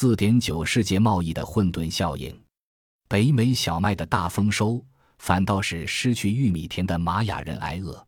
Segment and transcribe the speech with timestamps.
[0.00, 2.34] 四点九世界贸易的混沌效应。
[3.06, 4.82] 北美小麦的大丰收，
[5.18, 8.02] 反倒是失去玉米田的玛雅人挨饿。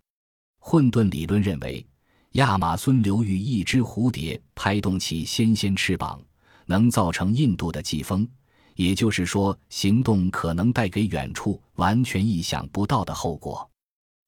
[0.58, 1.86] 混沌理论认为，
[2.30, 6.18] 亚马孙流域一只蝴蝶拍动起纤纤翅膀，
[6.64, 8.26] 能造成印度的季风，
[8.74, 13.70] 也就是说，行动可能带给远处完全意想不到的后果。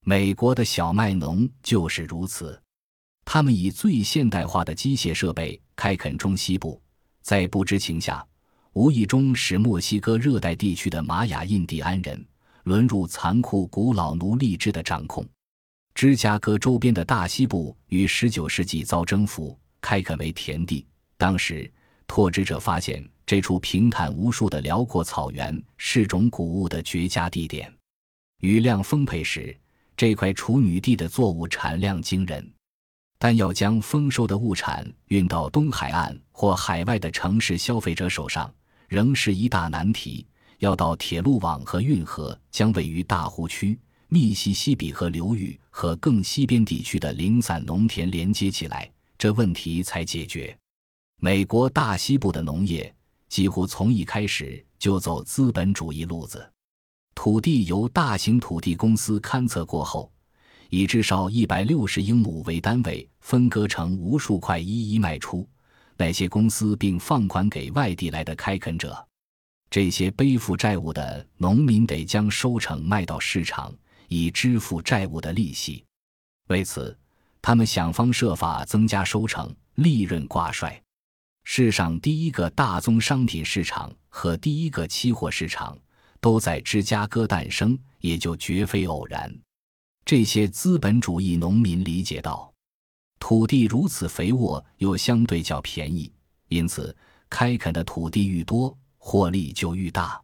[0.05, 2.63] 美国的小麦农就是如此，
[3.25, 6.79] 他们以最现代化的机械设备开垦中西部，
[7.25, 8.25] 在不知情下。
[8.75, 12.25] 无意中使墨西哥热带地区的玛雅印第安人
[12.65, 15.25] 沦入残酷古老奴隶制的掌控。
[15.95, 20.85] 芝加哥周边的大西部于19世纪遭征服，开垦为田地。
[21.17, 21.73] 当时，
[22.07, 27.73] 拓殖者发现这处平坦无数的辽阔草原是种谷物的绝佳地点。
[28.41, 29.57] 雨量丰沛时，
[29.97, 32.53] 这块处女地的作物产量惊人，
[33.19, 38.53] 但要将丰收的物产运到东海岸或海外的城市消费者手上。
[38.87, 40.27] 仍是一大难题。
[40.59, 48.89] 要到铁路网和运河将位于大湖区、密西西比河流域和更西边地区的零散农田连接起来，
[49.19, 50.57] 这问题才解决。
[51.21, 52.95] 美国大西部的农业
[53.29, 56.49] 几乎从一开始就走资本主义路子，
[57.15, 60.11] 土地由大型土地公司勘测过后，
[60.71, 65.49] 以至少一百六十英亩为单位，分割成无数块，一一卖出。
[65.97, 68.95] 那些公司并放款给外地来的开垦者，
[69.71, 73.75] 这些背负债务的农民得将收成卖到市场，
[74.09, 75.83] 以支付债务的利息。
[76.49, 76.95] 为此，
[77.41, 80.79] 他们想方设法增加收成，利润挂帅。
[81.45, 85.79] 世上第一个大宗商品市场和第一个期货市场
[86.21, 89.35] 都在芝加哥诞生，也就绝非偶然。
[90.05, 92.54] 这些资本主义农民理解到。
[93.27, 96.13] 土地如此肥沃，又相对较便宜，
[96.49, 96.95] 因此
[97.31, 100.21] 开垦的土地愈多，获利就愈大。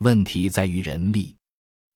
[0.00, 1.34] 问题在于人力。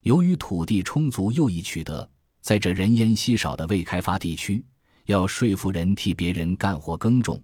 [0.03, 2.11] 由于土地充足又易取得，
[2.41, 4.65] 在这人烟稀少的未开发地区，
[5.05, 7.39] 要说服人替别人干活耕种，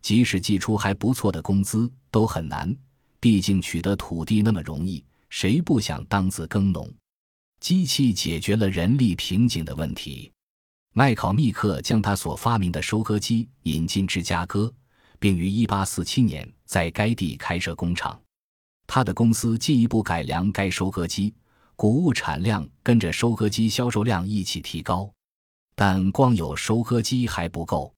[0.00, 2.74] 即使寄出还不错的工资，都很难。
[3.20, 6.90] 毕竟取得土地那么容易，谁不想当自耕农？
[7.60, 10.32] 机器解决了人力瓶颈的问题。
[10.98, 14.74] 麦考密克将他所发明的收割机引进芝加哥，
[15.20, 18.20] 并于1847年在该地开设工厂。
[18.84, 21.32] 他的公司进一步改良该收割机，
[21.76, 25.08] 谷物产量跟着收割机销售量一起提高。
[25.76, 27.94] 但光有收割机还不够，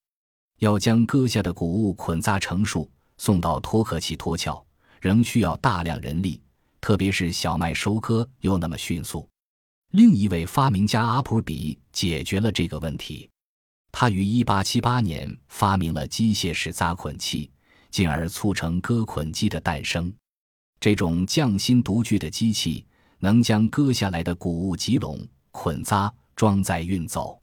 [0.59, 2.87] 要将割下的谷物捆扎成束
[3.17, 4.63] 送到脱壳器脱壳，
[5.01, 6.39] 仍需要大量人力，
[6.83, 9.27] 特别是小麦收割又那么迅速。
[9.91, 13.29] 另一位发明家阿普比解决了这个问题，
[13.91, 17.51] 他于1878年发明了机械式扎捆器，
[17.91, 20.13] 进而促成割捆机的诞生。
[20.79, 22.87] 这种匠心独具的机器
[23.19, 27.41] 能将割下来的谷物集拢、捆扎、装载运走。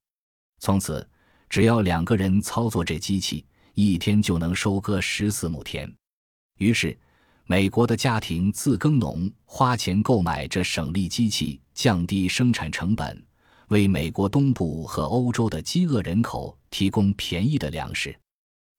[0.60, 1.06] 从此，
[1.50, 5.94] 只要两个人操作这机器，一天就能收割十四亩田。
[6.60, 6.98] 于是。
[7.50, 13.24] 美国的家庭自耕农花钱购买这省力机器，降低生产成本，
[13.70, 18.14] 为美国东部和欧洲的饥饿人口提供便宜的粮食。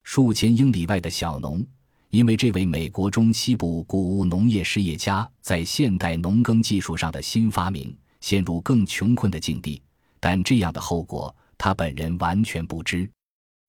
[0.03, 1.65] 数千英里外的小农，
[2.11, 9.81] 因为这位美国中西部谷物农业实业家在现代农耕技术上的新发明，陷入更穷困的境地。
[10.19, 13.09] 但这样的后果，他本人完全不知。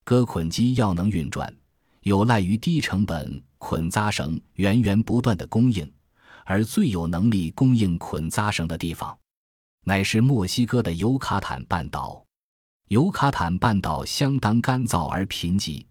[0.05, 1.51] 割捆机要能运转，
[2.03, 3.43] 有赖于低成本。
[3.61, 5.89] 捆扎绳源源不断的供应，
[6.45, 9.17] 而最有能力供应捆扎绳的地方，
[9.85, 12.25] 乃是墨西哥的尤卡坦半岛。
[12.89, 15.85] 尤卡坦半岛相当干燥而贫瘠，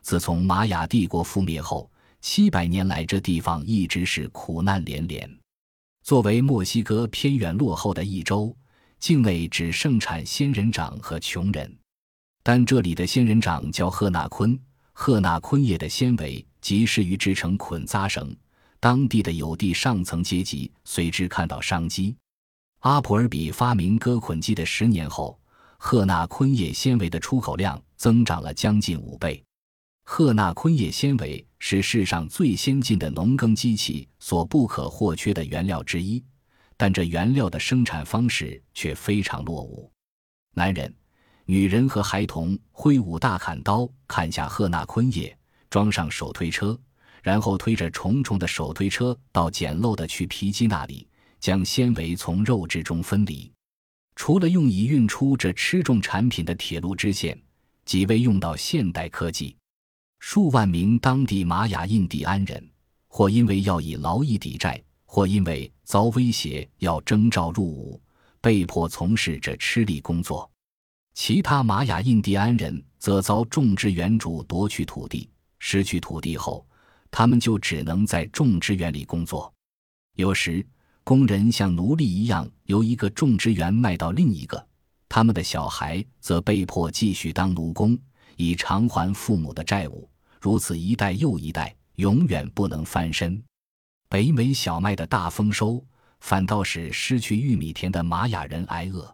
[0.00, 5.28] 自从玛雅帝国覆灭后，七百年来这地方一直是苦难连连。
[6.02, 8.56] 作为墨西哥偏远落后的一州，
[9.00, 11.76] 境内只盛产仙人掌和穷人，
[12.44, 14.56] 但这里的仙人掌叫赫纳昆，
[14.92, 16.45] 赫纳昆叶的纤维。
[16.66, 18.36] 及适于制成捆扎绳，
[18.80, 22.16] 当地的有地上层阶级随之看到商机。
[22.80, 25.38] 阿普尔比发明割捆机的十年后，
[25.78, 29.40] 赫纳昆叶纤维的出口量增长了将近五倍。
[30.06, 36.20] 赫纳昆叶纤维是世上最先进的农耕机器所不可或缺的原料之一，
[36.76, 39.88] 但这原料的生产方式却非常落伍。
[40.52, 40.92] 男人、
[41.44, 45.35] 女人和孩童挥舞大砍刀，砍下赫纳昆叶。
[45.70, 46.78] 装上手推车，
[47.22, 51.06] 然后推着重重的手推车到简陋的去皮机那里，
[51.40, 53.50] 将纤维从肉质中分离。
[54.14, 57.38] 除了用以运出这吃重产品的铁路支线，
[57.84, 59.54] 即未用到现代科技。
[60.18, 62.66] 数万名当地玛雅印第安人，
[63.08, 68.00] 或因为要以劳役抵债，或因为遭威胁要征召入伍，
[68.40, 70.50] 被迫从事这吃力工作。
[71.12, 75.28] 其他玛雅印第安人则遭种植园主夺取土地，
[75.68, 76.64] 失去土地后，
[77.10, 79.52] 他们就只能在种植园里工作。
[80.14, 80.64] 有时，
[81.02, 84.64] 工人像奴隶一样由一个种植园卖到另一个，
[85.08, 87.98] 他们的小孩则被迫继续当奴工，
[88.36, 90.08] 以偿还父母的债务。
[90.40, 93.42] 如此一代又一代，永远不能翻身。
[94.08, 95.84] 北美小麦的大丰收，
[96.20, 99.12] 反倒使失去玉米田的玛雅人挨饿。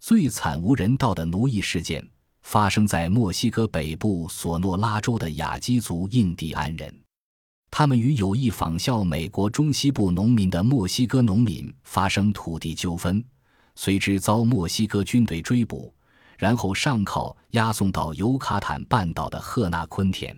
[0.00, 2.06] 最惨无人道的奴役事件，
[2.42, 6.94] 发生在墨西哥北部索诺拉州的雅基族印第安人。
[7.70, 13.22] 他们与有意仿效美国中西部农民的墨西哥农民发生土地纠纷，
[13.74, 15.92] 随之遭墨西哥军队追捕，
[16.38, 20.34] 然后上铐押送到尤卡坦半岛的赫纳昆田。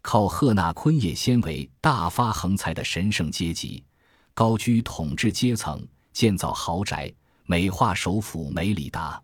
[0.00, 3.84] 靠赫纳昆叶纤维大发横财的神圣阶级，
[4.32, 7.12] 高居统治阶层，建造豪宅，
[7.44, 9.22] 美化首府梅里达。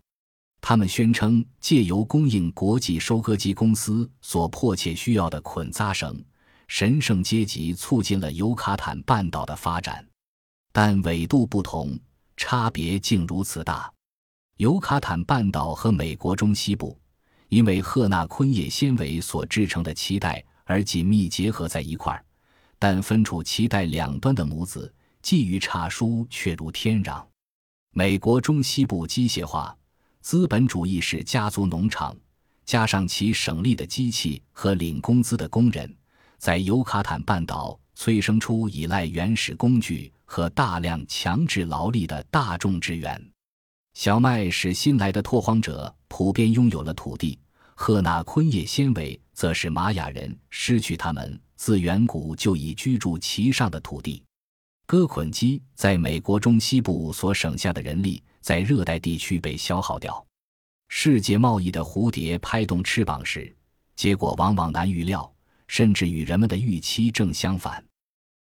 [0.70, 6.24] 他们宣称，借由供应国际收割机公司所迫切需要的捆扎绳。
[6.68, 10.06] 神圣阶级促进了尤卡坦半岛的发展，
[10.70, 11.98] 但纬度不同，
[12.36, 13.92] 差别竟如此大。
[14.58, 16.96] 尤卡坦半岛和美国中西部
[17.48, 22.24] 因为赫纳昆叶纤维所制成的脐带而紧密结合在一块儿，
[22.78, 27.26] 但分处脐带两端的母子际遇差殊却如天壤。
[27.90, 29.76] 美国中西部机械化、
[30.20, 32.14] 资本主义式家族农场，
[32.64, 35.92] 加上其省力的机器和领工资的工人。
[36.38, 43.30] 在尤卡坦半岛催生出依赖原始工具和大量强制劳力的大众支援。
[43.94, 47.38] 小麦使新来的拓荒者普遍拥有了土地，
[47.74, 54.22] 赫纳昆叶纤维则使玛雅人失去他们自远古就已居住其上的土地。
[54.86, 60.26] 割捆机在美国中西部所省下的人力，在热带地区被消耗掉。
[60.88, 63.54] 世界贸易的蝴蝶拍动翅膀时，
[63.96, 65.32] 结果往往难预料。
[65.68, 67.84] 甚至与人们的预期正相反。